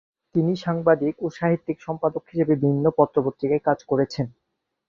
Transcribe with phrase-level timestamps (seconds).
[0.35, 4.25] তিনি সাংবাদিক ও সাহিত্য সম্পাদক হিসাবে বিভিন্ন পত্র-পত্রিকায় কাজ করেছেন।